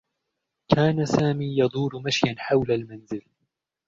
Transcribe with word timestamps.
كان 0.75 1.05
سامي 1.05 1.57
يدور 1.57 1.99
مشيا 2.05 2.35
حول 2.37 2.71
المنزل. 2.71 3.21